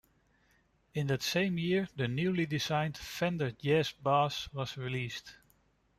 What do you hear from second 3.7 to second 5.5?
Bass was released.